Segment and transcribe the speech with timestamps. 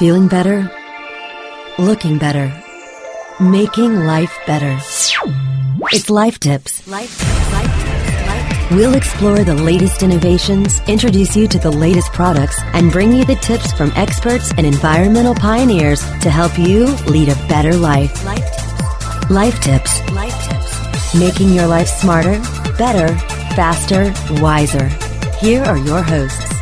[0.00, 0.72] Feeling better?
[1.78, 2.50] Looking better?
[3.38, 4.74] Making life better.
[5.92, 6.88] It's Life Tips.
[6.88, 7.52] Life Tips.
[7.52, 8.26] Life Tips.
[8.26, 8.70] Life Tips.
[8.70, 13.34] We'll explore the latest innovations, introduce you to the latest products, and bring you the
[13.34, 18.24] tips from experts and environmental pioneers to help you lead a better life.
[18.24, 19.30] Life Tips.
[19.30, 20.12] Life Tips.
[20.12, 21.14] Life Tips.
[21.14, 22.40] Making your life smarter,
[22.78, 23.14] better,
[23.54, 24.88] faster, wiser.
[25.40, 26.59] Here are your hosts.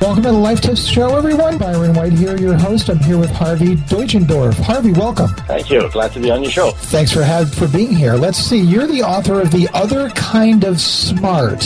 [0.00, 1.56] Welcome to the Life Tips Show, everyone.
[1.56, 2.90] Byron White here, your host.
[2.90, 4.54] I'm here with Harvey Deutschendorf.
[4.54, 5.28] Harvey, welcome.
[5.46, 5.88] Thank you.
[5.90, 6.72] Glad to be on your show.
[6.72, 8.14] Thanks for have, for being here.
[8.14, 8.60] Let's see.
[8.60, 11.64] You're the author of The Other Kind of Smart,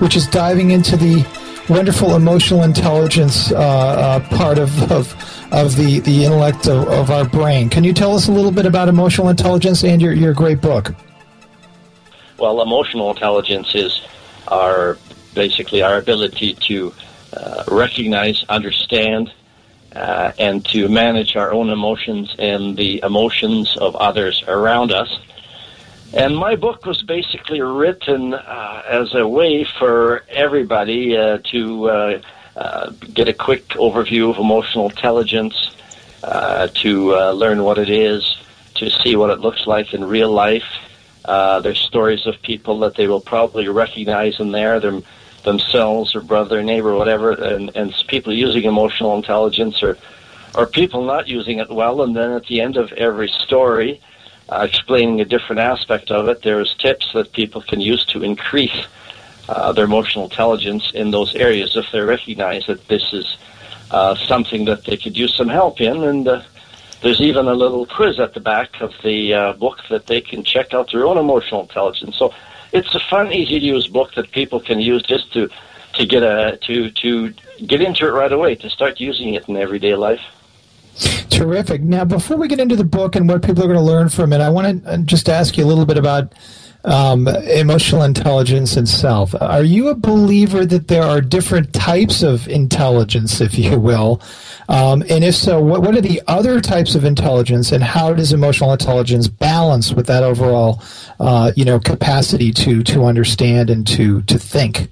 [0.00, 1.24] which is diving into the
[1.68, 5.14] wonderful emotional intelligence uh, uh, part of, of,
[5.52, 7.68] of the, the intellect of, of our brain.
[7.68, 10.92] Can you tell us a little bit about emotional intelligence and your, your great book?
[12.38, 14.06] Well, emotional intelligence is
[14.48, 14.98] our
[15.34, 16.92] basically our ability to
[17.32, 19.32] uh, recognize, understand,
[19.94, 25.18] uh, and to manage our own emotions and the emotions of others around us.
[26.12, 32.90] And my book was basically written uh, as a way for everybody uh, to uh,
[33.12, 35.72] get a quick overview of emotional intelligence,
[36.22, 38.36] to learn what it is,
[38.74, 40.64] to see what it looks like in real life.
[41.26, 44.78] there's stories of people that they will probably recognize in there.
[44.80, 45.02] They're
[45.46, 49.96] themselves or brother, neighbor, whatever, and, and people using emotional intelligence or,
[50.54, 52.02] or people not using it well.
[52.02, 54.02] And then at the end of every story,
[54.50, 58.86] uh, explaining a different aspect of it, there's tips that people can use to increase
[59.48, 63.38] uh, their emotional intelligence in those areas if they recognize that this is
[63.92, 66.02] uh, something that they could use some help in.
[66.02, 66.42] And uh,
[67.02, 70.42] there's even a little quiz at the back of the uh, book that they can
[70.42, 72.16] check out their own emotional intelligence.
[72.16, 72.34] So
[72.72, 75.48] it's a fun, easy to use book that people can use just to
[75.94, 77.32] to get a to to
[77.66, 80.20] get into it right away to start using it in everyday life.
[81.30, 81.82] Terrific.
[81.82, 84.32] Now, before we get into the book and what people are going to learn from
[84.32, 86.32] it, I want to uh, just ask you a little bit about
[86.86, 89.34] um, emotional intelligence itself.
[89.40, 94.22] Are you a believer that there are different types of intelligence, if you will?
[94.68, 98.32] Um, and if so, what, what are the other types of intelligence, and how does
[98.32, 100.82] emotional intelligence balance with that overall,
[101.20, 104.88] uh, you know, capacity to to understand and to to think?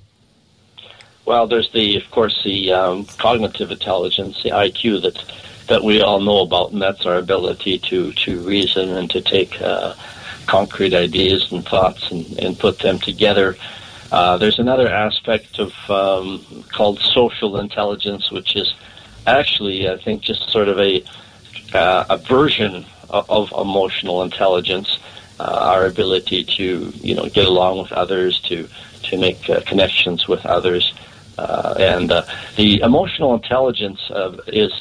[1.26, 5.24] Well, there's the, of course, the um, cognitive intelligence, the IQ that
[5.68, 9.60] that we all know about, and that's our ability to to reason and to take.
[9.60, 9.94] Uh,
[10.46, 13.56] concrete ideas and thoughts and, and put them together.
[14.12, 18.74] Uh, there's another aspect of um, called social intelligence, which is
[19.26, 21.04] actually, I think, just sort of a
[21.72, 24.98] uh, a version of, of emotional intelligence.
[25.40, 28.68] Uh, our ability to, you know, get along with others, to
[29.02, 30.94] to make uh, connections with others,
[31.38, 34.00] uh, and uh, the emotional intelligence
[34.46, 34.72] is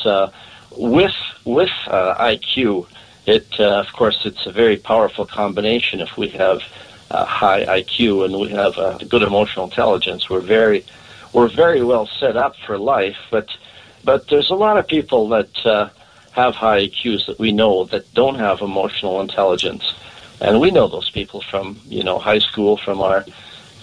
[0.78, 2.86] with with IQ
[3.26, 6.00] it, uh, of course, it's a very powerful combination.
[6.02, 6.62] If we have
[7.10, 10.86] high IQ and we have a good emotional intelligence, we're very,
[11.32, 13.18] we're very well set up for life.
[13.32, 13.50] But,
[14.04, 15.90] but there's a lot of people that uh,
[16.32, 19.94] have high IQs that we know that don't have emotional intelligence,
[20.42, 23.24] and we know those people from you know high school, from our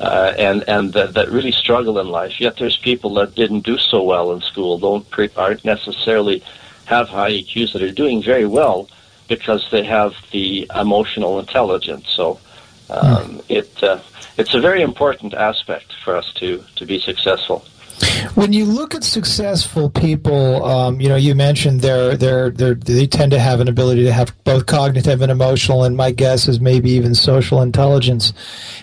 [0.00, 2.40] uh, and and that, that really struggle in life.
[2.40, 6.42] Yet there's people that didn't do so well in school, don't aren't necessarily
[6.86, 8.88] have high IQs that are doing very well
[9.30, 12.06] because they have the emotional intelligence.
[12.10, 12.38] So
[12.90, 13.38] um, hmm.
[13.48, 14.00] it uh,
[14.36, 17.64] it's a very important aspect for us to to be successful.
[18.34, 23.06] When you look at successful people, um, you know, you mentioned they're, they're, they're, they
[23.06, 26.60] tend to have an ability to have both cognitive and emotional, and my guess is
[26.60, 28.32] maybe even social intelligence.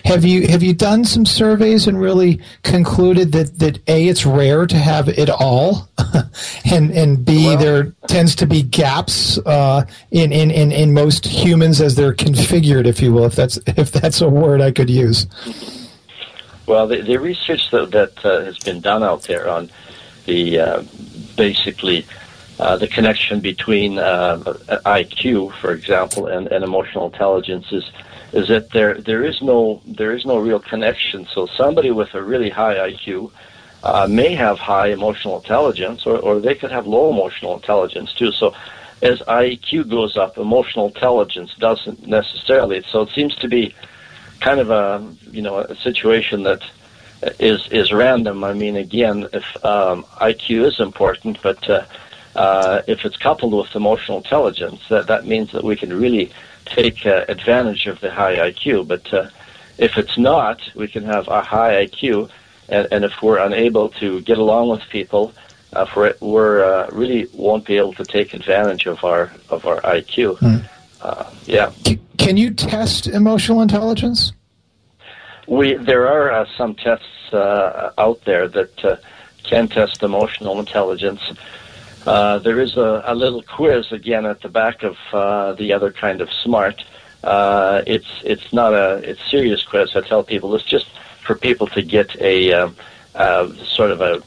[0.04, 4.66] Have you have you done some surveys and really concluded that, that a it's rare
[4.66, 5.88] to have it all,
[6.64, 11.26] and and b well, there tends to be gaps uh, in, in, in in most
[11.26, 14.90] humans as they're configured, if you will, if that's if that's a word I could
[14.90, 15.26] use.
[16.68, 19.70] Well, the, the research that, that uh, has been done out there on
[20.26, 20.82] the uh,
[21.34, 22.04] basically
[22.58, 24.36] uh, the connection between uh,
[24.84, 27.90] IQ, for example, and, and emotional intelligence is
[28.34, 31.26] is that there there is no there is no real connection.
[31.32, 33.32] So somebody with a really high IQ
[33.82, 38.30] uh, may have high emotional intelligence, or, or they could have low emotional intelligence too.
[38.30, 38.54] So
[39.00, 42.84] as IQ goes up, emotional intelligence doesn't necessarily.
[42.90, 43.74] So it seems to be
[44.40, 46.62] kind of a you know a situation that
[47.38, 48.44] is is random.
[48.44, 51.84] I mean, again, if um, IQ is important, but uh,
[52.34, 56.30] uh, if it's coupled with emotional intelligence, that that means that we can really
[56.64, 58.86] take uh, advantage of the high IQ.
[58.86, 59.30] But uh,
[59.78, 62.30] if it's not, we can have a high IQ,
[62.68, 65.32] and, and if we're unable to get along with people
[65.72, 69.66] uh, for it, we're uh, really won't be able to take advantage of our of
[69.66, 70.38] our IQ.
[70.38, 70.68] Mm.
[71.00, 71.72] Uh, yeah.
[72.16, 74.32] Can you test emotional intelligence?
[75.46, 78.96] We there are uh, some tests uh, out there that uh,
[79.44, 81.20] can test emotional intelligence.
[82.04, 84.96] there is a, a, little quiz again at the back of
[85.56, 86.84] the other kind of smart.
[87.24, 89.94] it's it's not a it's serious quiz.
[89.94, 90.90] I tell people it's just
[91.24, 94.22] for people to get a um, sort of a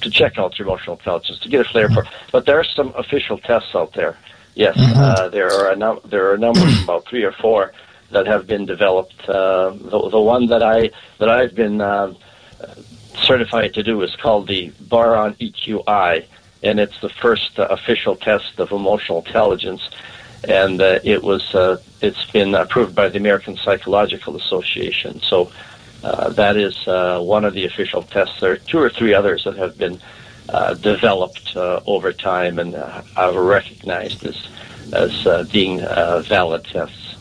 [0.00, 2.04] to check out your emotional intelligence to get a flavor for.
[2.32, 4.16] But there are some official tests out there.
[4.54, 4.98] Yes, mm-hmm.
[4.98, 7.72] uh, there are a num- there are a number, about three or four,
[8.10, 9.28] that have been developed.
[9.28, 12.14] Uh, the, the one that I that I've been uh,
[13.14, 16.24] certified to do is called the Bar-On EQI,
[16.62, 19.88] and it's the first uh, official test of emotional intelligence,
[20.48, 25.20] and uh, it was uh, it's been approved by the American Psychological Association.
[25.20, 25.52] So
[26.02, 28.40] uh, that is uh, one of the official tests.
[28.40, 30.00] There are two or three others that have been
[30.52, 34.48] uh, developed uh, over time and uh, are recognized as
[34.92, 37.14] as uh, being valid tests.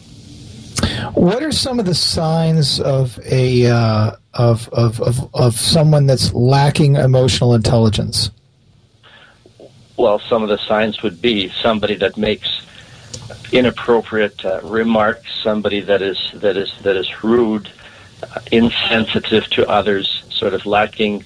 [1.14, 3.68] What are some of the signs of a
[4.34, 8.32] of, of, of of someone that's lacking emotional intelligence?
[9.98, 12.66] Well, some of the signs would be somebody that makes
[13.52, 17.70] inappropriate remarks, somebody that is that is that is rude
[18.24, 21.24] uh, insensitive to others, sort of lacking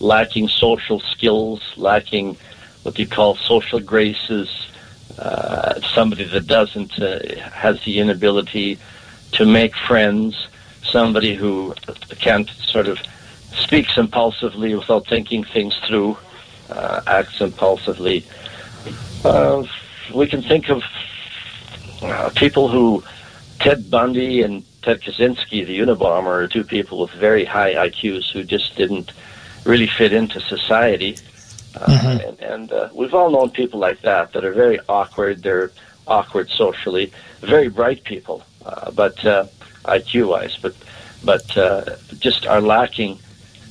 [0.00, 2.36] lacking social skills, lacking
[2.82, 4.68] what you call social graces,
[5.18, 7.18] uh, somebody that doesn't uh,
[7.50, 8.78] has the inability
[9.32, 10.48] to make friends,
[10.82, 11.74] somebody who
[12.20, 12.98] can't sort of
[13.52, 16.16] speaks impulsively without thinking things through,
[16.70, 18.24] uh, acts impulsively.
[19.24, 19.64] Uh,
[20.14, 20.82] we can think of
[22.02, 23.02] uh, people who
[23.58, 28.44] Ted Bundy and Ted Kaczynski, the Unabomber, are two people with very high IQs who
[28.44, 29.12] just didn't
[29.66, 31.18] really fit into society.
[31.74, 32.28] Uh, mm-hmm.
[32.28, 35.42] And, and uh, we've all known people like that that are very awkward.
[35.42, 35.70] They're
[36.06, 39.46] awkward socially, very bright people, uh, but uh,
[39.84, 40.74] IQ-wise, but
[41.24, 43.18] but uh, just are lacking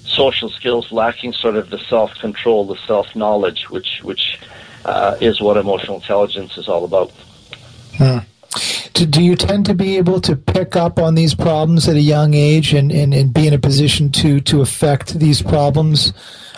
[0.04, 4.40] social skills, lacking sort of the self-control, the self-knowledge, which which
[4.84, 7.12] uh, is what emotional intelligence is all about.
[8.98, 12.02] Hmm do you tend to be able to pick up on these problems at a
[12.02, 16.14] young age and, and, and be in a position to, to affect these problems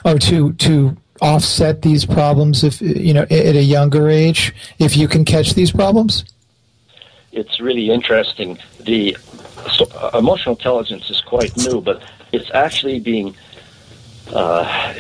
[0.06, 5.08] or to, to offset these problems if you know at a younger age if you
[5.08, 6.24] can catch these problems?
[7.32, 8.60] It's really interesting.
[8.82, 9.18] The
[9.72, 13.36] so, uh, emotional intelligence is quite new but it's actually being
[14.32, 14.94] uh,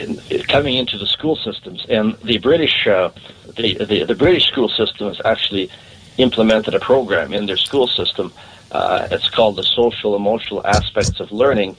[0.48, 1.86] coming into the school systems.
[1.88, 3.12] And the british uh,
[3.56, 5.69] the, the the british school system is actually
[6.18, 8.31] implemented a program in their school system.
[8.72, 11.78] Uh, it's called the social emotional aspects of learning,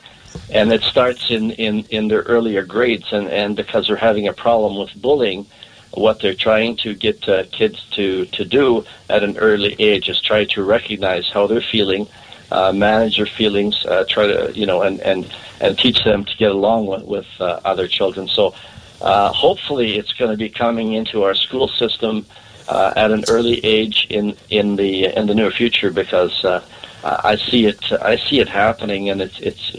[0.51, 3.13] and it starts in, in, in their earlier grades.
[3.13, 5.47] And, and because they're having a problem with bullying,
[5.93, 10.21] what they're trying to get uh, kids to, to do at an early age is
[10.21, 12.07] try to recognize how they're feeling,
[12.51, 16.37] uh, manage their feelings, uh, try to you know, and, and and teach them to
[16.37, 18.29] get along with, with uh, other children.
[18.29, 18.55] So
[19.01, 22.27] uh, hopefully, it's going to be coming into our school system
[22.69, 26.63] uh, at an early age in in the in the near future because uh,
[27.03, 29.77] I see it I see it happening and it's it's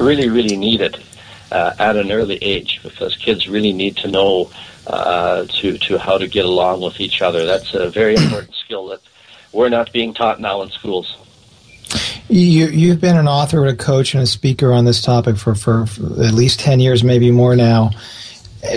[0.00, 0.96] really really needed
[1.50, 4.50] uh, at an early age because kids really need to know
[4.86, 7.44] uh, to to how to get along with each other.
[7.44, 9.00] That's a very important skill that
[9.52, 11.16] we're not being taught now in schools.
[12.28, 15.84] You, you've been an author, a coach, and a speaker on this topic for, for,
[15.84, 17.90] for at least 10 years, maybe more now.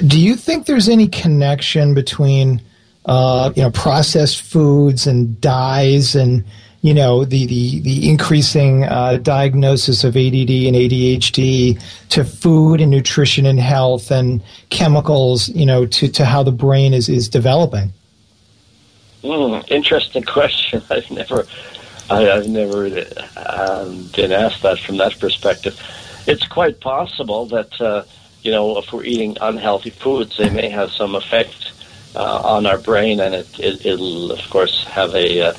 [0.05, 2.61] Do you think there's any connection between
[3.05, 6.43] uh, you know, processed foods and dyes and
[6.81, 12.91] you know the the, the increasing uh, diagnosis of ADD and ADHD to food and
[12.91, 17.91] nutrition and health and chemicals, you know, to, to how the brain is is developing.
[19.23, 20.81] Mm, interesting question.
[20.89, 21.45] I've never
[22.09, 22.85] I, have never
[23.47, 25.79] um, been asked that from that perspective.
[26.27, 28.03] It's quite possible that uh,
[28.41, 31.71] you know if we're eating unhealthy foods, they may have some effect
[32.15, 35.53] uh, on our brain, and it, it will of course have a uh,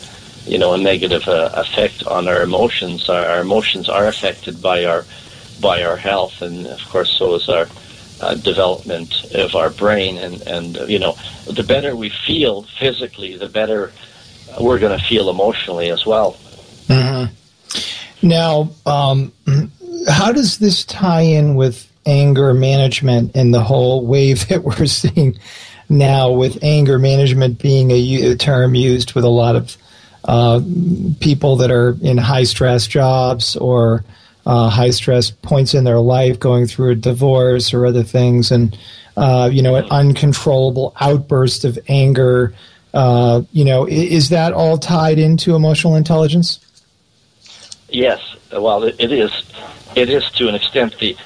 [0.47, 3.09] you know a negative uh, effect on our emotions.
[3.09, 5.05] Our, our, emotions are affected by our
[5.61, 7.67] by our health, and of course so is our
[8.21, 10.19] uh, development of our brain.
[10.19, 13.93] And and you know the better we feel physically, the better
[14.61, 16.37] we're going to feel emotionally as well.
[16.89, 17.35] Mm-hmm.
[18.27, 19.33] Now, um,
[20.09, 25.39] how does this tie in with anger management and the whole wave that we're seeing
[25.89, 29.77] now with anger management being a, term used with a lot of
[30.25, 30.61] uh,
[31.21, 34.05] people that are in high stress jobs or
[34.45, 38.77] uh, high stress points in their life, going through a divorce or other things, and
[39.17, 42.55] uh, you know, an uncontrollable outburst of anger.
[42.95, 46.61] Uh, you know, is that all tied into emotional intelligence?
[47.89, 48.21] Yes.
[48.53, 49.31] Well, it, is.
[49.95, 50.99] It is to an extent.
[50.99, 51.17] The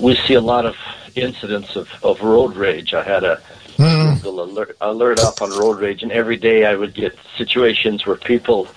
[0.00, 0.76] we see a lot of
[1.16, 2.94] incidents of, of road rage.
[2.94, 3.40] I had a
[3.76, 4.24] mm.
[4.24, 8.68] Alert, alert up on road rage, and every day I would get situations where people,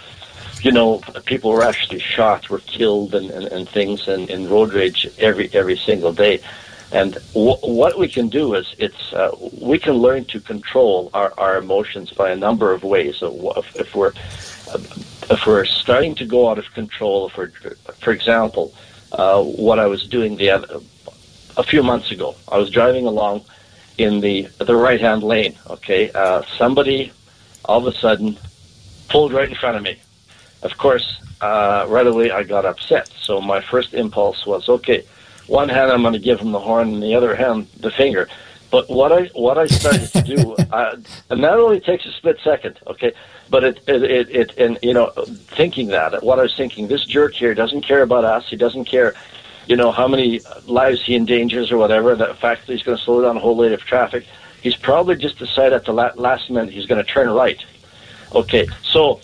[0.62, 4.74] you know, people were actually shot, were killed, and, and, and things, and in road
[4.74, 6.42] rage every every single day.
[6.92, 11.34] And w- what we can do is it's uh, we can learn to control our,
[11.38, 13.18] our emotions by a number of ways.
[13.18, 14.14] So if, if we're
[15.30, 17.52] if we're starting to go out of control, if we're,
[18.00, 18.74] for example,
[19.12, 20.80] uh, what I was doing the other,
[21.58, 23.44] a few months ago, I was driving along
[23.98, 25.56] in the the right hand lane.
[25.70, 27.12] Okay, uh, somebody
[27.66, 28.38] all of a sudden
[29.10, 30.00] pulled right in front of me.
[30.64, 33.10] Of course, uh, right away I got upset.
[33.22, 35.04] So my first impulse was, okay,
[35.48, 38.28] one hand I'm going to give him the horn, and the other hand the finger.
[38.72, 40.98] But what I what I started to do, uh,
[41.30, 43.14] and that only takes a split second, okay.
[43.50, 45.12] But it, it it it and you know
[45.56, 48.50] thinking that what I was thinking, this jerk here doesn't care about us.
[48.50, 49.14] He doesn't care,
[49.68, 52.16] you know, how many lives he endangers or whatever.
[52.16, 54.26] The fact that he's going to slow down a whole lane of traffic,
[54.62, 57.64] he's probably just decided at the last minute he's going to turn right.
[58.34, 59.22] Okay, so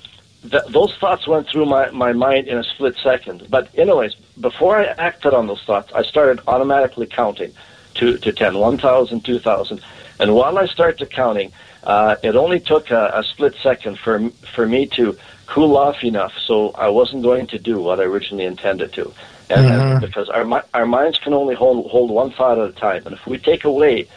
[0.49, 3.47] th- those thoughts went through my, my mind in a split second.
[3.49, 7.53] But anyways, before I acted on those thoughts, I started automatically counting
[7.95, 9.81] to, to 10, 1,000, 2,000.
[10.19, 11.51] And while I started counting,
[11.83, 15.17] uh, it only took a, a split second for, for me to
[15.47, 19.11] cool off enough so I wasn't going to do what I originally intended to.
[19.51, 20.05] And, mm-hmm.
[20.05, 23.03] because our, our minds can only hold, hold one thought at a time.
[23.05, 24.07] And if we take away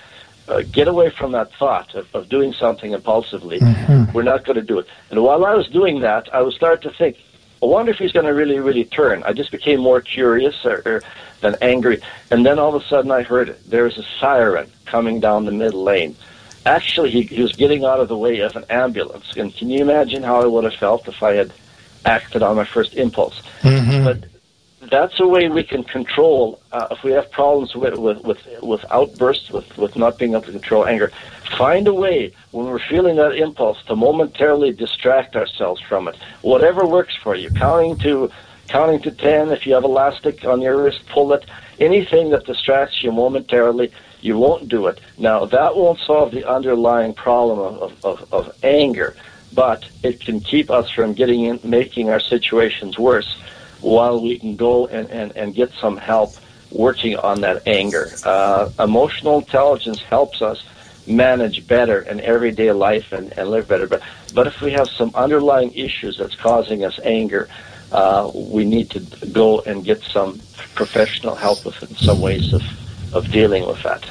[0.48, 3.60] uh, get away from that thought of, of doing something impulsively.
[3.60, 4.12] Mm-hmm.
[4.12, 4.86] We're not going to do it.
[5.10, 7.16] And while I was doing that, I was starting to think,
[7.62, 9.22] I wonder if he's going to really, really turn.
[9.22, 11.02] I just became more curious or, or,
[11.40, 12.02] than angry.
[12.30, 15.52] And then all of a sudden I heard there was a siren coming down the
[15.52, 16.16] middle lane.
[16.66, 19.36] Actually, he, he was getting out of the way of an ambulance.
[19.36, 21.52] And can you imagine how I would have felt if I had
[22.04, 23.40] acted on my first impulse?
[23.60, 24.04] Mm-hmm.
[24.04, 24.24] But
[24.90, 28.84] that's a way we can control uh, if we have problems with, with, with, with
[28.90, 31.12] outbursts, with, with not being able to control anger.
[31.56, 36.16] Find a way when we're feeling that impulse to momentarily distract ourselves from it.
[36.42, 37.50] Whatever works for you.
[37.50, 38.30] Counting to
[38.68, 39.50] counting to ten.
[39.50, 41.44] If you have elastic on your wrist, pull it.
[41.78, 45.00] Anything that distracts you momentarily, you won't do it.
[45.18, 49.14] Now that won't solve the underlying problem of, of, of anger,
[49.52, 53.36] but it can keep us from getting in, making our situations worse
[53.84, 56.34] while we can go and, and, and get some help
[56.70, 58.10] working on that anger.
[58.24, 60.64] Uh, emotional intelligence helps us
[61.06, 63.86] manage better in everyday life and, and live better.
[63.86, 67.48] But, but if we have some underlying issues that's causing us anger,
[67.92, 70.40] uh, we need to go and get some
[70.74, 72.62] professional help with some ways of,
[73.14, 74.04] of dealing with that.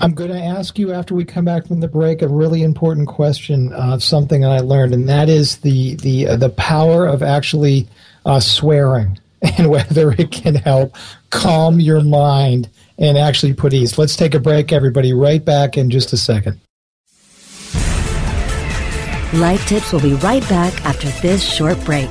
[0.00, 3.08] I'm going to ask you after we come back from the break a really important
[3.08, 7.22] question of something that I learned, and that is the the uh, the power of
[7.22, 7.88] actually
[8.26, 9.18] uh, swearing
[9.58, 10.94] and whether it can help
[11.30, 12.68] calm your mind
[12.98, 13.96] and actually put ease.
[13.96, 15.12] Let's take a break, everybody.
[15.12, 16.60] Right back in just a second.
[19.34, 22.08] Life Tips will be right back after this short break.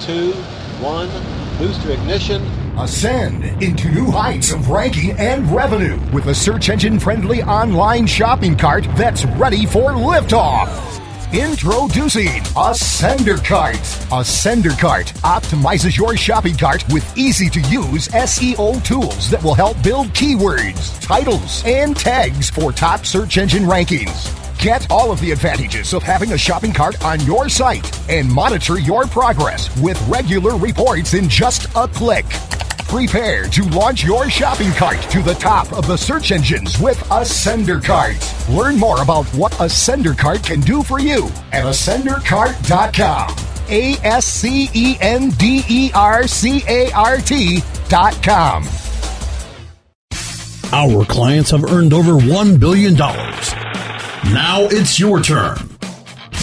[0.00, 0.32] Two,
[0.82, 1.08] one,
[1.58, 2.42] booster ignition.
[2.78, 8.56] Ascend into new heights of ranking and revenue with a search engine friendly online shopping
[8.56, 10.85] cart that's ready for liftoff.
[11.32, 13.74] Introducing Ascender Cart.
[14.12, 19.82] Ascender Cart optimizes your shopping cart with easy to use SEO tools that will help
[19.82, 24.32] build keywords, titles, and tags for top search engine rankings.
[24.60, 28.78] Get all of the advantages of having a shopping cart on your site and monitor
[28.78, 32.24] your progress with regular reports in just a click.
[32.88, 37.82] Prepare to launch your shopping cart to the top of the search engines with Ascender
[37.82, 38.16] Cart.
[38.48, 43.36] Learn more about what Ascender Cart can do for you at ascendercart.com.
[43.68, 48.64] A S C E N D E R C A R T.com.
[50.72, 52.94] Our clients have earned over $1 billion.
[52.94, 55.56] Now it's your turn.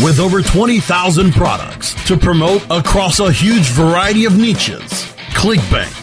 [0.03, 4.91] With over 20,000 products to promote across a huge variety of niches,
[5.31, 6.02] ClickBank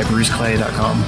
[0.00, 1.04] at bruceclay.com.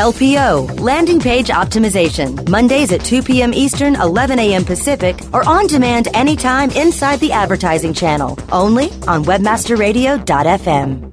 [0.00, 3.52] LPO, Landing Page Optimization, Mondays at 2 p.m.
[3.52, 4.64] Eastern, 11 a.m.
[4.64, 11.10] Pacific, or on demand anytime inside the advertising channel, only on WebmasterRadio.fm.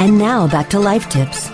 [0.00, 1.48] And now back to life tips.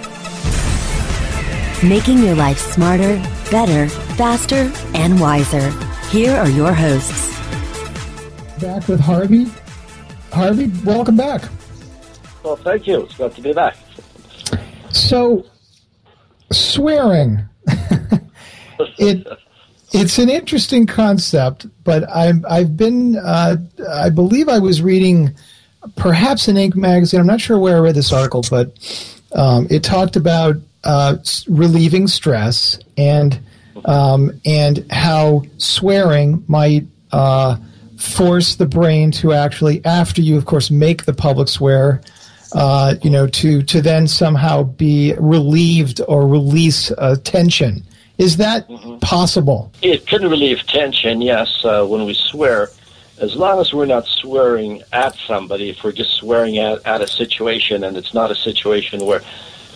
[1.83, 3.17] Making your life smarter,
[3.51, 5.71] better, faster, and wiser.
[6.09, 7.36] Here are your hosts.
[8.61, 9.47] Back with Harvey.
[10.33, 11.43] Harvey, welcome back.
[12.43, 13.03] Well, thank you.
[13.03, 13.77] It's good to be back.
[14.91, 15.45] So,
[16.53, 17.41] swearing.
[18.99, 19.27] it
[19.93, 23.57] it's an interesting concept, but I've I've been uh,
[23.93, 25.35] I believe I was reading
[25.97, 26.77] perhaps in Inc.
[26.77, 27.21] magazine.
[27.21, 28.73] I'm not sure where I read this article, but
[29.33, 31.17] um, it talked about uh,
[31.49, 33.39] relieving stress and
[33.85, 37.57] um, and how swearing might uh,
[37.97, 42.01] force the brain to actually, after you, of course, make the public swear,
[42.53, 47.83] uh, you know, to to then somehow be relieved or release uh, tension.
[48.19, 48.99] Is that mm-hmm.
[48.99, 49.73] possible?
[49.83, 51.65] It can relieve tension, yes.
[51.65, 52.71] Uh, when we swear,
[53.19, 57.07] as long as we're not swearing at somebody, if we're just swearing at, at a
[57.07, 59.23] situation, and it's not a situation where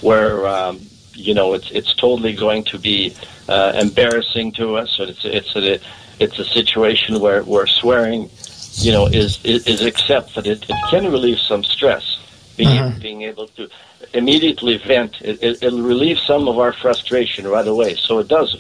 [0.01, 0.81] where um,
[1.13, 3.15] you know it's it's totally going to be
[3.49, 5.81] uh, embarrassing to us, or it's it's a
[6.21, 8.31] it's a situation where where swearing,
[8.75, 10.47] you know, is is, is accepted.
[10.47, 12.19] It, it can relieve some stress
[12.57, 13.01] being, mm-hmm.
[13.01, 13.69] being able to
[14.13, 15.21] immediately vent.
[15.23, 17.95] It, it, it'll relieve some of our frustration right away.
[17.95, 18.55] So it does,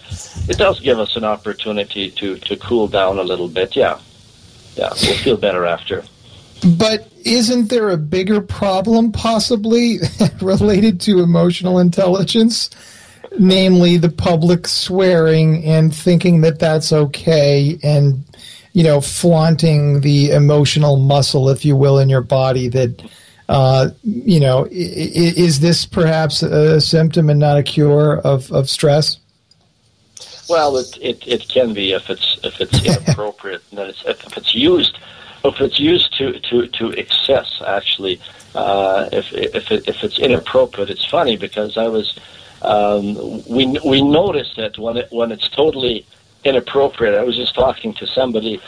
[0.48, 3.76] it does give us an opportunity to, to cool down a little bit.
[3.76, 4.00] Yeah,
[4.76, 6.02] yeah, we'll feel better after.
[6.78, 9.98] But isn't there a bigger problem possibly
[10.40, 12.70] related to emotional intelligence?
[13.38, 18.24] Namely, the public swearing and thinking that that's okay and,
[18.72, 23.02] you know, flaunting the emotional muscle, if you will, in your body that
[23.48, 29.18] uh, you know, is this perhaps a symptom and not a cure of, of stress?
[30.48, 34.54] Well, it, it, it can be if it's if it's inappropriate and it's, if it's
[34.54, 34.98] used
[35.44, 37.62] if it's used to, to, to excess.
[37.66, 38.20] Actually,
[38.54, 42.18] uh, if if it, if it's inappropriate, it's funny because I was
[42.62, 43.14] um,
[43.46, 46.06] we we notice it when it when it's totally
[46.44, 47.14] inappropriate.
[47.14, 48.60] I was just talking to somebody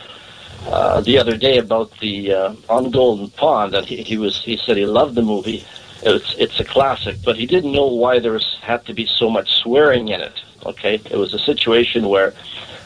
[0.66, 4.56] uh, the other day about the uh, on Golden Pond and he, he was he
[4.56, 5.64] said he loved the movie.
[6.02, 9.30] It's it's a classic, but he didn't know why there was, had to be so
[9.30, 10.42] much swearing in it.
[10.64, 12.34] Okay, it was a situation where,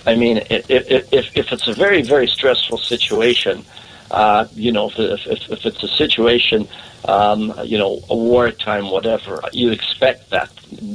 [0.07, 3.65] I mean, if if, if it's a very very stressful situation,
[4.11, 6.69] uh, you know, if, if, if it's a situation,
[7.07, 10.51] um, you know, a wartime, whatever, you expect that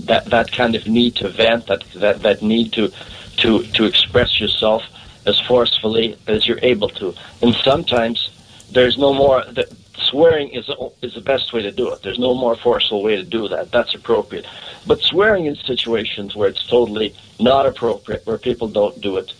[0.07, 2.91] that that kind of need to vent, that that that need to
[3.37, 4.83] to to express yourself
[5.25, 7.13] as forcefully as you're able to.
[7.41, 8.29] And sometimes
[8.71, 9.43] there's no more.
[9.45, 9.73] The,
[10.11, 10.69] swearing is
[11.01, 12.01] is the best way to do it.
[12.01, 13.71] There's no more forceful way to do that.
[13.71, 14.45] That's appropriate.
[14.87, 19.33] But swearing in situations where it's totally not appropriate, where people don't do it,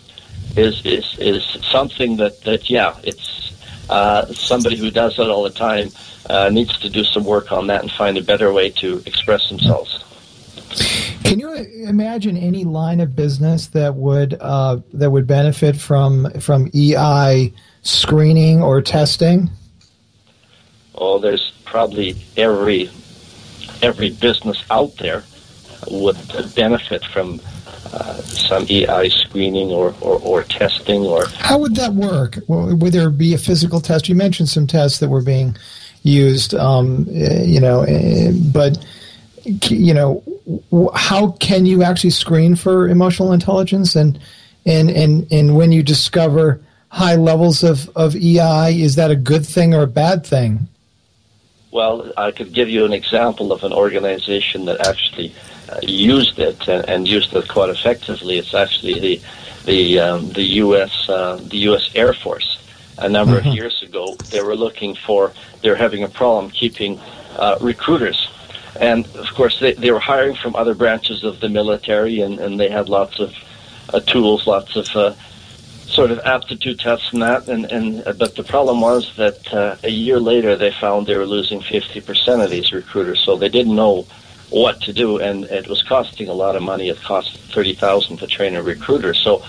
[0.55, 3.50] is is is something that that yeah, it's
[3.91, 5.89] uh, somebody who does that all the time
[6.29, 9.49] uh, needs to do some work on that and find a better way to express
[9.49, 10.03] themselves.
[11.23, 16.69] Can you imagine any line of business that would uh, that would benefit from from
[16.73, 19.49] EI screening or testing?
[20.95, 22.89] Oh, there's probably every
[23.81, 25.23] every business out there
[25.89, 26.17] would
[26.55, 27.41] benefit from
[27.93, 32.37] uh, some EI screening or, or, or, testing or how would that work?
[32.47, 34.07] Would there be a physical test?
[34.07, 35.57] You mentioned some tests that were being
[36.03, 38.77] used, um, eh, you know, eh, but
[39.43, 40.23] you know,
[40.95, 44.19] how can you actually screen for emotional intelligence and
[44.65, 49.45] and and and when you discover high levels of of EI, is that a good
[49.45, 50.67] thing or a bad thing?
[51.71, 55.33] Well, I could give you an example of an organization that actually
[55.81, 58.37] used it and, and, used it quite effectively.
[58.37, 59.21] It's actually the
[59.65, 61.09] the um, the U.S.
[61.09, 61.89] Uh, the U.S.
[61.95, 62.57] Air Force.
[62.97, 63.49] A number mm-hmm.
[63.49, 65.31] of years ago, they were looking for
[65.61, 66.99] they're having a problem keeping
[67.37, 68.27] uh, recruiters
[68.79, 72.59] and of course, they, they were hiring from other branches of the military, and, and
[72.59, 73.33] they had lots of
[73.93, 75.13] uh, tools, lots of uh,
[75.85, 79.89] sort of aptitude tests and that, and, and but the problem was that uh, a
[79.89, 84.07] year later they found they were losing 50% of these recruiters, so they didn't know
[84.51, 86.89] what to do, and it was costing a lot of money.
[86.89, 89.43] It cost 30000 to train a recruiter, so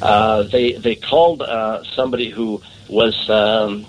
[0.00, 3.86] uh, they they called uh, somebody who was um,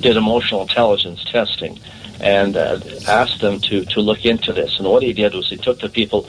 [0.00, 1.78] did emotional intelligence testing
[2.20, 4.78] and uh, asked them to to look into this.
[4.78, 6.28] And what he did was he took the people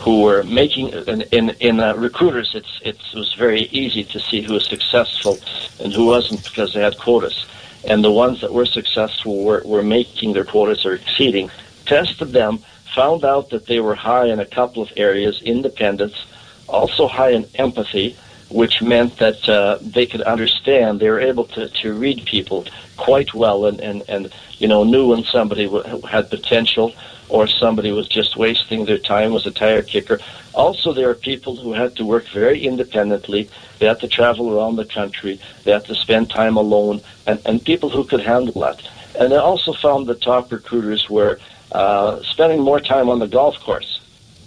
[0.00, 2.54] who were making in in, in uh, recruiters.
[2.54, 5.40] It's it was very easy to see who was successful
[5.78, 7.46] and who wasn't because they had quotas.
[7.84, 11.50] And the ones that were successful were, were making their quotas or exceeding.
[11.86, 12.62] Tested them,
[12.94, 16.24] found out that they were high in a couple of areas, independence,
[16.68, 18.16] also high in empathy,
[18.48, 21.00] which meant that uh, they could understand.
[21.00, 25.08] They were able to, to read people quite well and, and, and you know knew
[25.08, 26.92] when somebody w- had potential
[27.28, 30.18] or somebody was just wasting their time, was a tire kicker.
[30.52, 33.48] Also, there are people who had to work very independently.
[33.78, 35.40] They had to travel around the country.
[35.62, 38.82] They had to spend time alone, and, and people who could handle that.
[39.18, 41.38] And I also found the top recruiters were
[41.72, 44.00] uh, spending more time on the golf course.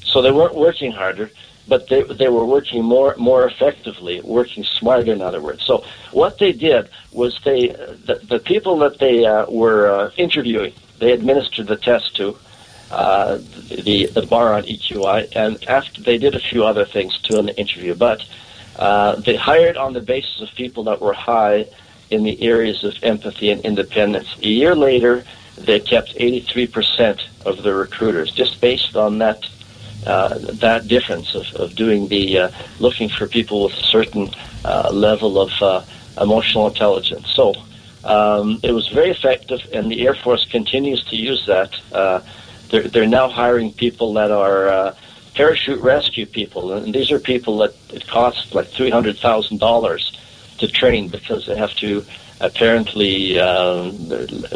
[0.03, 1.31] So they weren't working harder,
[1.67, 5.11] but they they were working more more effectively, working smarter.
[5.11, 9.45] In other words, so what they did was they the, the people that they uh,
[9.49, 12.37] were uh, interviewing, they administered the test to.
[12.91, 13.37] Uh,
[13.85, 17.57] the the Bar-On EQI, and after they did a few other things too in the
[17.57, 18.23] interview, but
[18.75, 21.65] uh, they hired on the basis of people that were high
[22.11, 24.27] in the areas of empathy and independence.
[24.43, 25.25] A year later,
[25.57, 29.45] they kept 83% of the recruiters, just based on that
[30.05, 34.29] uh, that difference of, of doing the uh, looking for people with a certain
[34.65, 35.81] uh, level of uh,
[36.19, 37.29] emotional intelligence.
[37.29, 37.53] So
[38.03, 41.73] um, it was very effective, and the Air Force continues to use that.
[41.93, 42.19] Uh,
[42.69, 44.95] they're, they're now hiring people that are uh,
[45.35, 50.11] parachute rescue people, and these are people that it costs like three hundred thousand dollars
[50.57, 52.05] to train because they have to
[52.43, 53.97] apparently um,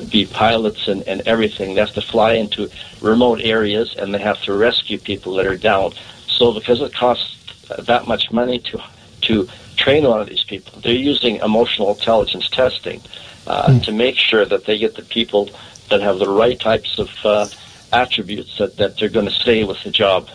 [0.09, 1.73] be pilots and, and everything.
[1.73, 2.69] They have to fly into
[3.01, 5.93] remote areas and they have to rescue people that are down.
[6.27, 7.35] So because it costs
[7.79, 8.83] that much money to
[9.21, 9.47] to
[9.77, 13.01] train one of these people, they're using emotional intelligence testing
[13.47, 13.83] uh, mm.
[13.83, 15.49] to make sure that they get the people
[15.89, 17.47] that have the right types of uh,
[17.93, 20.29] attributes that, that they're going to stay with the job.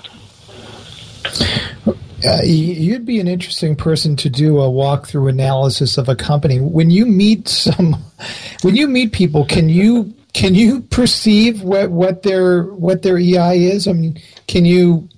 [2.24, 6.61] Uh, you'd be an interesting person to do a walkthrough analysis of a company.
[6.61, 7.94] When you meet some,
[8.62, 13.64] when you meet people, can you can you perceive what, what their what their EI
[13.64, 13.88] is?
[13.88, 15.08] I mean, can you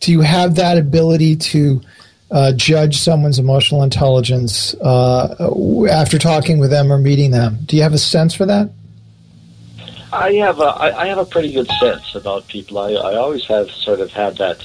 [0.00, 1.80] do you have that ability to
[2.30, 5.50] uh, judge someone's emotional intelligence uh,
[5.90, 7.58] after talking with them or meeting them?
[7.64, 8.70] Do you have a sense for that?
[10.12, 12.78] I have a I have a pretty good sense about people.
[12.78, 14.64] I, I always have sort of had that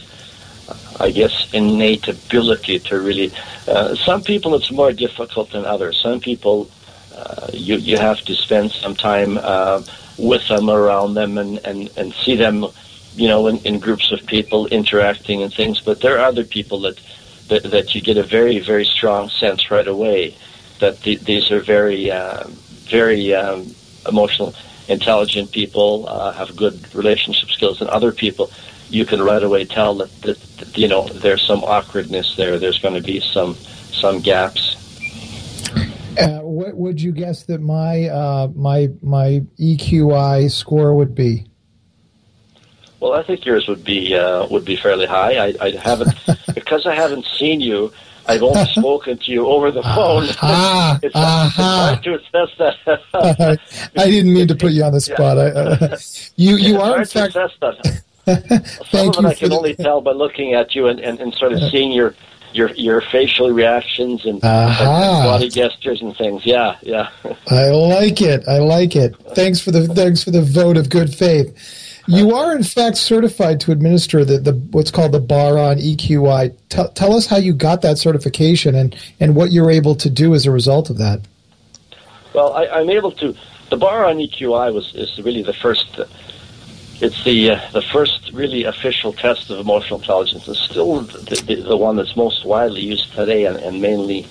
[0.99, 3.33] I guess, innate ability to really.
[3.67, 5.99] Uh, some people it's more difficult than others.
[5.99, 6.69] Some people
[7.15, 9.83] uh, you you have to spend some time uh,
[10.17, 12.65] with them, around them, and, and, and see them,
[13.15, 15.81] you know, in, in groups of people interacting and things.
[15.81, 16.99] But there are other people that
[17.49, 20.35] that, that you get a very very strong sense right away
[20.79, 23.73] that the, these are very uh, very um,
[24.07, 24.53] emotional,
[24.87, 28.51] intelligent people, uh, have good relationship skills, and other people
[28.93, 32.59] you can right away tell that, that, that you know there's some awkwardness there.
[32.59, 34.77] There's going to be some some gaps.
[36.17, 41.47] Uh, what would you guess that my uh, my my EQI score would be?
[42.99, 45.47] Well, I think yours would be uh, would be fairly high.
[45.47, 46.13] I, I haven't
[46.53, 47.91] because I haven't seen you.
[48.27, 50.27] I've only spoken to you over the phone.
[50.41, 51.45] Ah, it's, uh-huh.
[51.47, 53.59] it's hard to assess that.
[53.97, 55.39] I didn't mean to put you on the spot.
[55.39, 55.97] I, uh,
[56.35, 57.35] you you yeah, are in fact.
[58.89, 61.53] Some of it I can only tell by looking at you and, and, and sort
[61.53, 62.15] of seeing your
[62.53, 65.23] your your facial reactions and, uh-huh.
[65.25, 66.45] body gestures and things.
[66.45, 67.09] Yeah, yeah.
[67.49, 68.47] I like it.
[68.47, 69.15] I like it.
[69.35, 71.91] Thanks for the thanks for the vote of good faith.
[72.07, 76.53] You are in fact certified to administer the, the what's called the Bar-On EQI.
[76.67, 80.33] Tell, tell us how you got that certification and, and what you're able to do
[80.33, 81.21] as a result of that.
[82.35, 83.33] Well, I, I'm able to.
[83.69, 85.99] The Bar-On EQI was is really the first
[87.01, 90.47] it's the uh, the first really official test of emotional intelligence.
[90.47, 94.27] It's still the, the, the one that's most widely used today and, and, mainly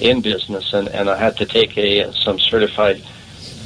[0.00, 0.72] in business.
[0.72, 3.02] And, and I had to take a some certified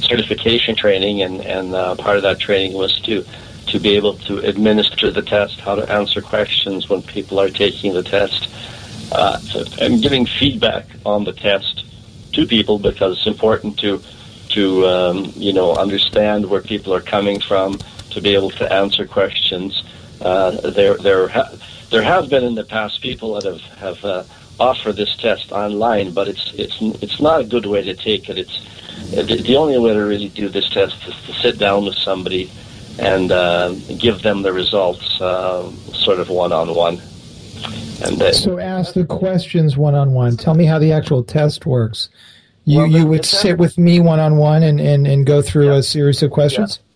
[0.00, 3.24] certification training, and and uh, part of that training was to
[3.68, 7.92] to be able to administer the test, how to answer questions when people are taking
[7.92, 8.48] the test,
[9.12, 9.38] uh,
[9.80, 11.84] and giving feedback on the test
[12.32, 14.02] to people because it's important to
[14.48, 17.78] to um, you know understand where people are coming from
[18.10, 19.82] to be able to answer questions.
[20.20, 21.52] Uh, there, there, ha-
[21.90, 24.24] there have been in the past people that have have uh,
[24.60, 28.38] offer this test online, but it's it's it's not a good way to take it.
[28.38, 28.60] It's
[29.10, 32.50] the, the only way to really do this test is to sit down with somebody
[32.98, 37.00] and uh, give them the results, uh, sort of one on one.
[38.04, 40.36] And uh, so, ask the questions one on one.
[40.36, 42.08] Tell me how the actual test works.
[42.64, 45.78] You well, you would sit with me one on one and and go through yeah.
[45.78, 46.78] a series of questions.
[46.80, 46.87] Yeah.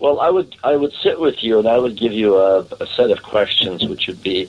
[0.00, 2.86] Well, I would I would sit with you and I would give you a, a
[2.86, 4.48] set of questions, which would be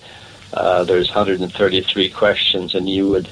[0.53, 3.29] uh, there's 133 questions, and you would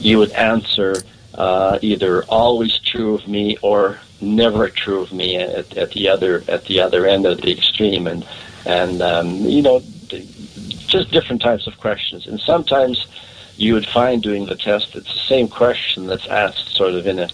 [0.00, 0.96] you would answer
[1.34, 6.42] uh, either always true of me or never true of me at, at the other
[6.48, 8.26] at the other end of the extreme, and
[8.66, 9.80] and um, you know
[10.88, 13.06] just different types of questions, and sometimes
[13.56, 17.20] you would find doing the test it's the same question that's asked sort of in
[17.20, 17.28] a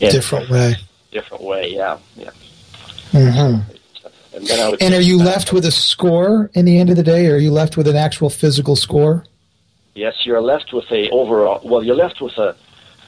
[0.00, 0.74] in different way.
[1.12, 2.30] Different way, yeah, yeah.
[3.12, 3.75] Mm-hmm.
[4.80, 7.38] And, are you left with a score in the end of the day, or are
[7.38, 9.24] you left with an actual physical score?
[9.94, 11.60] Yes, you're left with a overall.
[11.64, 12.56] Well, you're left with a.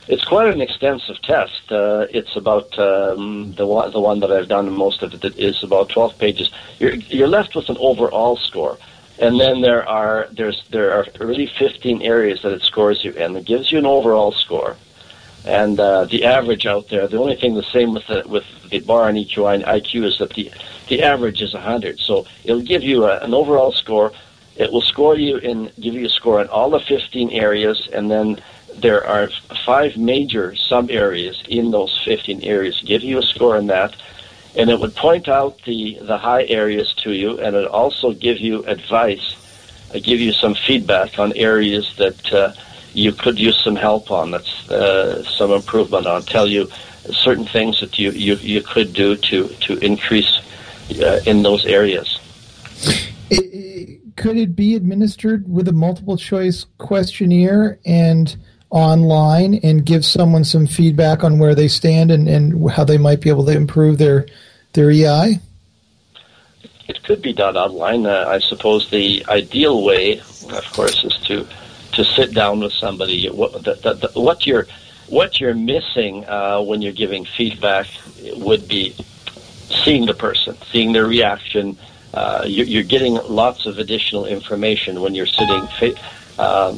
[0.09, 1.71] It's quite an extensive test.
[1.71, 5.63] Uh, it's about um, the one the one that I've done most of it is
[5.63, 6.51] about 12 pages.
[6.79, 8.79] You're you're left with an overall score,
[9.19, 13.37] and then there are there's there are really 15 areas that it scores you in.
[13.37, 14.77] It gives you an overall score,
[15.49, 17.09] and uh, the average out there.
[17.09, 20.35] The only thing the same with the with the Bar-On EQI and IQ is that
[20.35, 20.53] the
[20.89, 21.99] the average is 100.
[21.99, 24.13] So it'll give you a, an overall score.
[24.57, 28.11] It will score you and give you a score in all the 15 areas, and
[28.11, 28.43] then
[28.75, 29.31] there are
[29.65, 32.83] five major sub areas in those 15 areas.
[32.85, 33.97] Give you a score in that,
[34.55, 38.39] and it would point out the the high areas to you, and it also give
[38.39, 39.35] you advice,
[39.95, 42.33] uh, give you some feedback on areas that.
[42.35, 42.53] Uh,
[42.95, 44.31] you could use some help on.
[44.31, 46.23] That's uh, some improvement on.
[46.23, 46.69] Tell you
[47.11, 50.41] certain things that you, you, you could do to, to increase
[51.01, 52.19] uh, in those areas.
[53.31, 58.37] It, could it be administered with a multiple choice questionnaire and
[58.71, 63.21] online and give someone some feedback on where they stand and, and how they might
[63.21, 64.27] be able to improve their
[64.73, 65.41] their EI?
[66.89, 68.07] It could be done online.
[68.07, 71.47] Uh, I suppose the ideal way, of course, is to
[71.99, 73.29] to sit down with somebody.
[73.29, 74.67] What, the, the, the, what you're
[75.09, 77.87] what you're missing uh, when you're giving feedback
[78.37, 78.95] would be
[79.85, 81.77] seeing the person, seeing their reaction.
[82.15, 86.77] Uh, you're, you're, getting lots of additional information when you're sitting fa- um,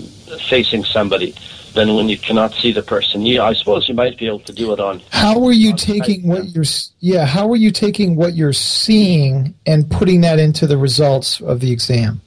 [0.49, 1.35] facing somebody
[1.75, 3.23] than when you cannot see the person.
[3.23, 5.01] You, I suppose you might be able to do it on.
[5.11, 6.65] How are you taking what you're?
[6.99, 11.61] Yeah, how are you taking what you're seeing and putting that into the results of
[11.61, 12.21] the exam?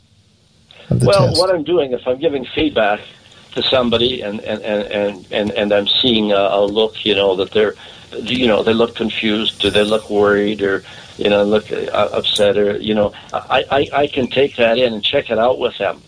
[0.89, 1.39] Well, test?
[1.39, 3.01] what I'm doing, if I'm giving feedback
[3.53, 7.51] to somebody and and and and, and I'm seeing a, a look, you know, that
[7.51, 7.75] they're
[8.21, 10.83] you know, they look confused, do they look worried, or
[11.17, 14.93] you know, look uh, upset, or you know, I, I I can take that in
[14.93, 16.01] and check it out with them.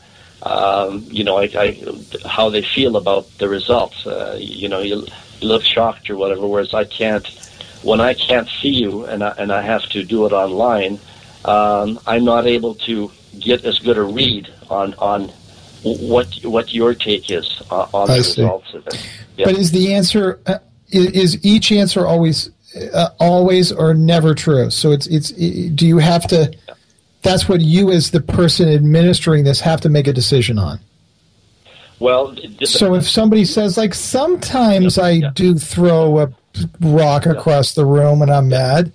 [0.44, 4.06] Um, you know, I, I, how they feel about the results.
[4.06, 5.06] Uh, you know, you,
[5.42, 6.46] you look shocked or whatever.
[6.46, 7.26] Whereas I can't,
[7.82, 11.00] when I can't see you and I, and I have to do it online,
[11.46, 15.32] um, I'm not able to get as good a read on on
[15.84, 18.42] what what your take is uh, on I the see.
[18.42, 19.10] results of it.
[19.38, 20.40] But is the answer?
[20.46, 22.50] Uh, is each answer always
[22.94, 24.70] uh, always or never true?
[24.70, 26.56] So it's it's do you have to?
[27.22, 30.80] That's what you as the person administering this have to make a decision on.
[32.00, 36.34] Well, so if somebody says like sometimes I do throw a
[36.82, 38.92] rock across the room and I'm mad.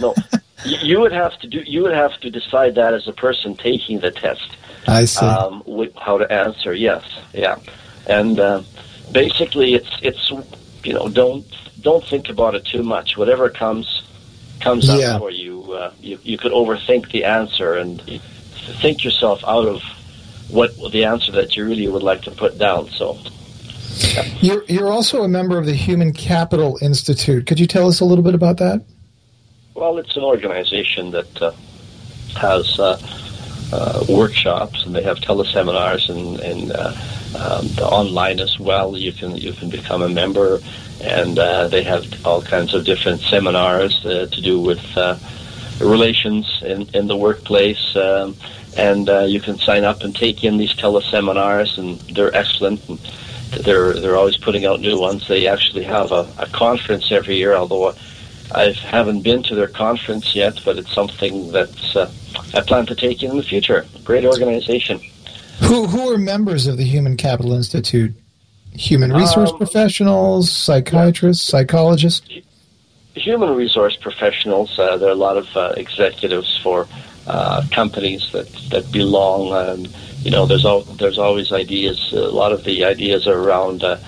[0.00, 0.14] no,
[0.64, 1.62] you would have to do.
[1.64, 4.53] You would have to decide that as a person taking the test.
[4.86, 5.24] I see.
[5.24, 5.62] Um,
[5.96, 6.74] how to answer?
[6.74, 7.58] Yes, yeah,
[8.06, 8.62] and uh,
[9.12, 10.30] basically, it's it's
[10.84, 11.44] you know, don't
[11.80, 13.16] don't think about it too much.
[13.16, 14.02] Whatever comes
[14.60, 15.14] comes yeah.
[15.16, 18.00] up for you, uh, you, you could overthink the answer and
[18.80, 19.82] think yourself out of
[20.48, 22.88] what the answer that you really would like to put down.
[22.90, 23.18] So.
[23.98, 24.24] Yeah.
[24.40, 27.46] You're, you're also a member of the Human Capital Institute.
[27.46, 28.84] Could you tell us a little bit about that?
[29.74, 31.52] Well, it's an organization that uh,
[32.36, 32.96] has uh,
[33.72, 36.94] uh, workshops and they have teleseminars and, and uh,
[37.36, 38.96] um, online as well.
[38.96, 40.60] You can you can become a member,
[41.00, 45.18] and uh, they have all kinds of different seminars uh, to do with uh,
[45.80, 47.96] relations in, in the workplace.
[47.96, 48.36] Um,
[48.76, 52.86] and uh, you can sign up and take in these teleseminars, and they're excellent.
[52.88, 52.98] And
[53.62, 55.28] they're they're always putting out new ones.
[55.28, 57.94] They actually have a, a conference every year, although
[58.52, 62.10] I haven't been to their conference yet, but it's something that uh,
[62.56, 63.86] I plan to take in the future.
[64.04, 65.00] Great organization.
[65.62, 68.12] Who who are members of the Human Capital Institute?
[68.72, 72.28] Human resource um, professionals, psychiatrists, psychologists.
[73.14, 74.76] Human resource professionals.
[74.78, 76.88] Uh, there are a lot of uh, executives for
[77.26, 79.86] uh, companies that that belong um,
[80.24, 82.12] you know, there's al- there's always ideas.
[82.12, 83.98] A lot of the ideas are around, uh,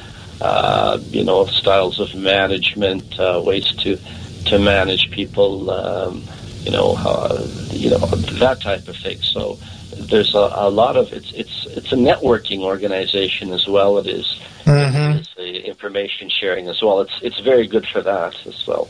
[0.41, 3.99] uh, you know, styles of management, uh, ways to
[4.47, 6.23] to manage people, um,
[6.63, 9.21] you know, uh, you know that type of thing.
[9.21, 9.59] So
[9.97, 13.99] there's a, a lot of it's it's it's a networking organization as well.
[13.99, 15.19] It is, Mhm.
[15.21, 17.01] it's a information sharing as well.
[17.01, 18.89] It's it's very good for that as well.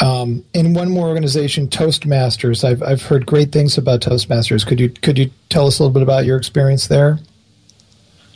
[0.00, 2.64] Um, and one more organization, Toastmasters.
[2.64, 4.66] I've I've heard great things about Toastmasters.
[4.66, 7.18] Could you could you tell us a little bit about your experience there?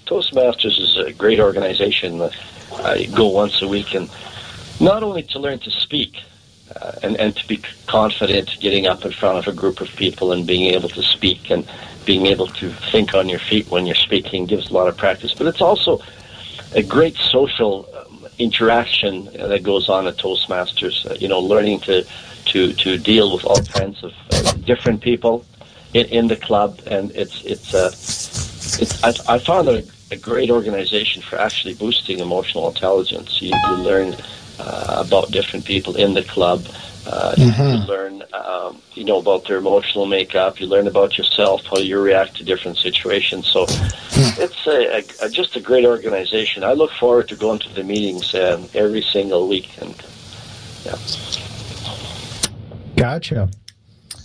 [0.06, 2.22] Toastmasters is a great organization.
[2.84, 4.08] I go once a week, and
[4.80, 6.22] not only to learn to speak
[6.80, 10.32] uh, and, and to be confident getting up in front of a group of people
[10.32, 11.68] and being able to speak and
[12.04, 15.34] being able to think on your feet when you're speaking gives a lot of practice,
[15.34, 16.00] but it's also
[16.74, 21.04] a great social um, interaction that goes on at Toastmasters.
[21.04, 22.06] Uh, you know, learning to
[22.46, 25.44] to to deal with all kinds of uh, different people
[25.94, 27.88] in, in the club, and it's it's uh,
[28.82, 33.42] it's I, I found a, a great organization for actually boosting emotional intelligence.
[33.42, 34.16] You, you learn
[34.58, 36.66] uh, about different people in the club.
[37.06, 40.60] Uh, You learn, um, you know, about their emotional makeup.
[40.60, 43.46] You learn about yourself, how you react to different situations.
[43.46, 43.64] So
[44.36, 46.64] it's a, a, just a great organization.
[46.64, 49.70] I look forward to going to the meetings um, every single week.
[49.80, 49.94] And
[50.84, 50.96] yeah.
[52.96, 53.48] Gotcha.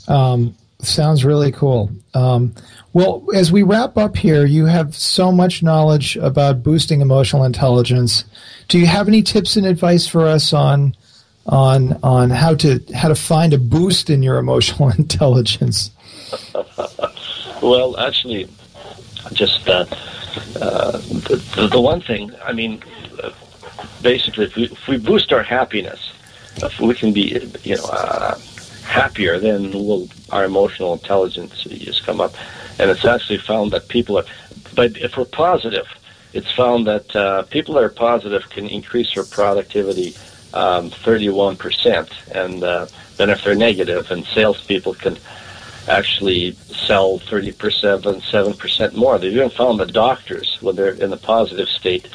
[0.08, 1.90] Um, sounds really cool.
[2.14, 2.54] Um,
[2.94, 8.26] well, as we wrap up here, you have so much knowledge about boosting emotional intelligence.
[8.68, 10.96] Do you have any tips and advice for us on
[11.46, 15.92] on on how to how to find a boost in your emotional intelligence?
[17.64, 18.50] Well, actually,
[19.32, 19.86] just uh,
[20.60, 22.84] uh, the, the, one thing, I mean,
[24.02, 26.12] basically, if we, if we boost our happiness,
[26.58, 28.38] if we can be, you know, uh,
[28.84, 32.34] happier, then we'll, our emotional intelligence just come up.
[32.80, 34.26] And it's actually found that people are,
[34.76, 35.86] but if we're positive,
[36.34, 40.18] it's found that uh, people that are positive can increase their productivity
[40.54, 42.12] um, 31%.
[42.32, 45.20] And uh, then if they're negative, and salespeople can
[45.88, 49.20] actually sell 30%, and 7% more.
[49.20, 52.08] They've even found that doctors, when they're in the positive state,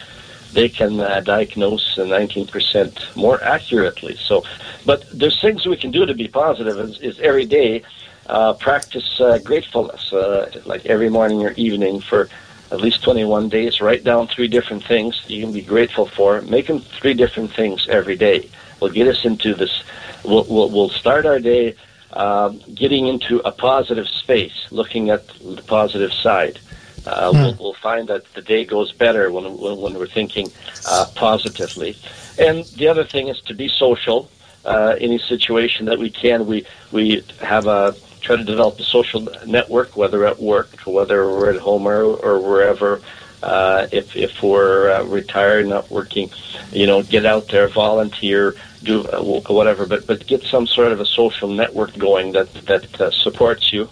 [0.53, 4.17] they can uh, diagnose 19% more accurately.
[4.17, 4.43] So,
[4.87, 7.83] but there's things we can do to be positive is, is every day
[8.29, 12.29] uh, practice uh, gratefulness, uh, like every morning or evening for
[12.71, 13.81] at least 21 days.
[13.81, 16.43] Write down three different things you can be grateful for.
[16.43, 18.49] Make them three different things every day.
[18.81, 19.83] Will get us into this.
[20.25, 21.75] We'll, we'll, we'll start our day
[22.13, 26.59] um, getting into a positive space, looking at the positive side.
[27.07, 30.51] Uh, we'll, we'll find that the day goes better when, when, when we're thinking
[30.85, 31.97] uh, positively.
[32.39, 34.31] And the other thing is to be social.
[34.65, 37.95] Uh, any situation that we can, we we have a
[38.29, 42.39] try to develop a social network, whether at work, whether we're at home or, or
[42.39, 43.01] wherever.
[43.43, 46.29] Uh, if if we're uh, retired, not working,
[46.71, 51.01] you know, get out there, volunteer, do uh, whatever, but but get some sort of
[51.01, 53.89] a social network going that that uh, supports you.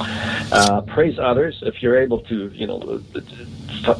[0.00, 3.00] Uh, praise others if you're able to, you know,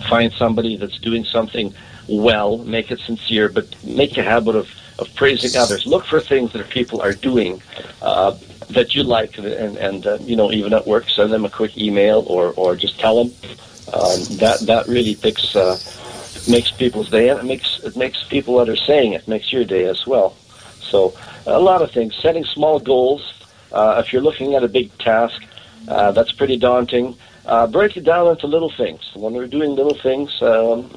[0.08, 1.72] find somebody that's doing something
[2.08, 2.58] well.
[2.58, 4.68] Make it sincere, but make a habit of
[4.98, 5.86] of praising others.
[5.86, 7.62] Look for things that people are doing
[8.02, 8.36] uh,
[8.70, 11.76] that you like, and and uh, you know, even at work, send them a quick
[11.78, 13.34] email or or just tell them.
[13.92, 15.78] Um, that that really picks uh,
[16.48, 19.64] makes people's day, and it makes it makes people that are saying it makes your
[19.64, 20.36] day as well.
[20.80, 21.14] So
[21.46, 22.14] a lot of things.
[22.16, 23.34] Setting small goals.
[23.72, 25.42] Uh, if you're looking at a big task,
[25.88, 27.16] uh, that's pretty daunting.
[27.46, 29.10] Uh, break it down into little things.
[29.14, 30.90] When we're doing little things um,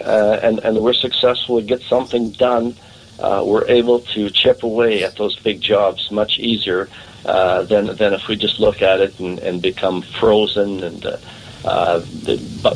[0.00, 2.74] and, and we're successful and get something done,
[3.20, 6.88] uh, we're able to chip away at those big jobs much easier
[7.24, 10.82] uh, than, than if we just look at it and, and become frozen.
[10.82, 11.16] And uh,
[11.64, 12.04] uh,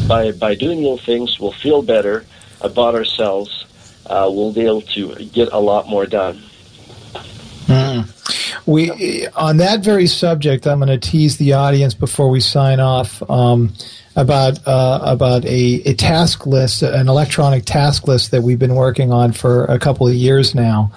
[0.06, 2.24] by, by doing little things, we'll feel better
[2.60, 3.64] about ourselves.
[4.06, 6.42] Uh, we'll be able to get a lot more done.
[8.66, 13.22] We on that very subject, I'm going to tease the audience before we sign off
[13.30, 13.74] um,
[14.16, 19.12] about uh, about a, a task list, an electronic task list that we've been working
[19.12, 20.92] on for a couple of years now.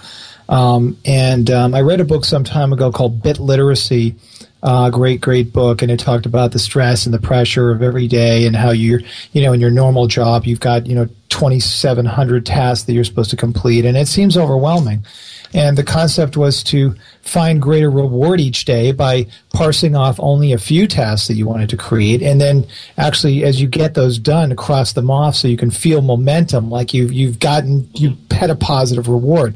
[0.50, 4.16] Um, and um, I read a book some time ago called Bit Literacy.
[4.64, 8.08] Uh, great, great book, and it talked about the stress and the pressure of every
[8.08, 12.46] day, and how you're, you know, in your normal job, you've got, you know, 2,700
[12.46, 15.06] tasks that you're supposed to complete, and it seems overwhelming.
[15.54, 20.58] And the concept was to find greater reward each day by parsing off only a
[20.58, 22.22] few tasks that you wanted to create.
[22.22, 22.66] And then
[22.98, 26.94] actually, as you get those done, cross them off so you can feel momentum, like
[26.94, 29.56] you've, you've gotten, you've had a positive reward.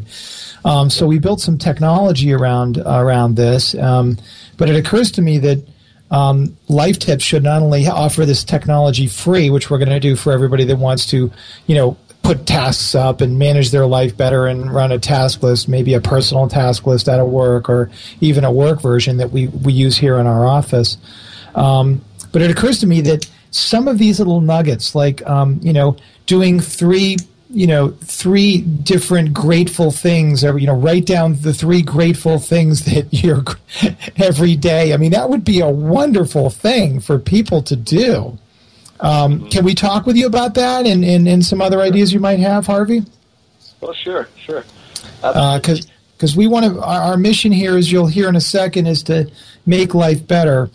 [0.63, 3.75] Um, so we built some technology around, around this.
[3.75, 4.17] Um,
[4.57, 5.67] but it occurs to me that
[6.11, 10.15] um, Life Tips should not only offer this technology free, which we're going to do
[10.15, 11.31] for everybody that wants to,
[11.67, 15.67] you know, put tasks up and manage their life better and run a task list,
[15.67, 19.47] maybe a personal task list at a work or even a work version that we,
[19.47, 20.97] we use here in our office.
[21.55, 22.01] Um,
[22.31, 25.97] but it occurs to me that some of these little nuggets, like, um, you know,
[26.25, 27.17] doing three
[27.53, 32.85] you know three different grateful things or you know write down the three grateful things
[32.85, 33.43] that you're
[34.17, 38.37] every day i mean that would be a wonderful thing for people to do
[39.01, 42.19] um, can we talk with you about that and, and, and some other ideas you
[42.19, 43.03] might have harvey
[43.79, 44.63] well sure sure
[45.21, 48.41] because uh, because we want to our, our mission here is you'll hear in a
[48.41, 49.29] second is to
[49.65, 50.69] make life better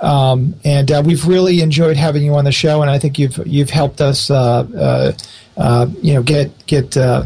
[0.00, 3.38] um, and uh, we've really enjoyed having you on the show, and I think you've
[3.46, 5.12] you've helped us, uh, uh,
[5.56, 7.24] uh you know, get get uh,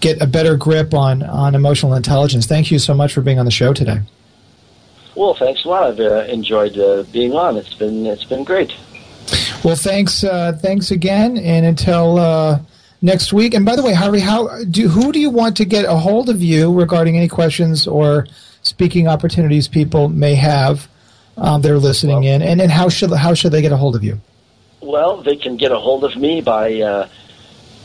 [0.00, 2.46] get a better grip on on emotional intelligence.
[2.46, 4.00] Thank you so much for being on the show today.
[5.14, 5.82] Well, thanks a lot.
[5.82, 6.74] I've uh, enjoyed
[7.12, 7.56] being on.
[7.56, 8.72] It's been it's been great.
[9.64, 12.64] Well, thanks thanks again, and until
[13.02, 13.54] next week.
[13.54, 16.28] And by the way, Harvey, how do who do you want to get a hold
[16.28, 18.26] of you regarding any questions or
[18.62, 20.88] speaking opportunities people may have?
[21.40, 23.96] um, they're listening well, in, and, and how should how should they get a hold
[23.96, 24.20] of you?
[24.80, 27.08] Well, they can get a hold of me by uh,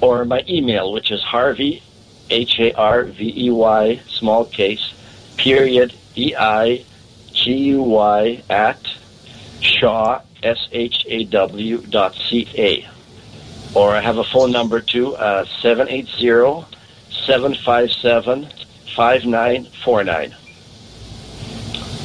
[0.03, 1.83] or my email, which is Harvey,
[2.29, 4.93] H A R V E Y, small case,
[5.39, 6.85] period E I
[7.33, 8.87] G U Y at
[9.63, 12.87] Shaw S H A W dot C A.
[13.73, 16.67] Or I have a phone number too, uh, 780
[17.25, 18.60] 757
[19.01, 20.35] 5949.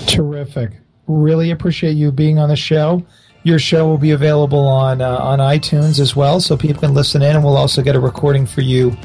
[0.07, 0.71] Terrific.
[1.07, 3.05] Really appreciate you being on the show.
[3.43, 7.21] Your show will be available on uh, on iTunes as well, so people can listen
[7.21, 8.95] in, and we'll also get a recording for you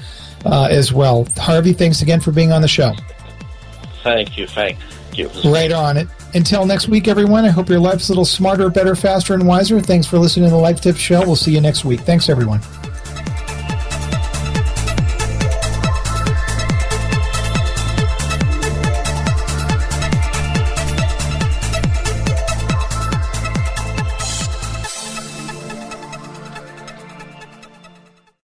[0.44, 1.26] uh, as well.
[1.36, 2.92] Harvey, thanks again for being on the show.
[4.04, 4.46] Thank you.
[4.46, 4.78] Thank
[5.12, 5.28] you.
[5.44, 6.06] Right on it.
[6.32, 9.80] Until next week, everyone, I hope your life's a little smarter, better, faster, and wiser.
[9.80, 11.22] Thanks for listening to the Life Tips Show.
[11.22, 12.02] We'll see you next week.
[12.02, 12.60] Thanks, everyone.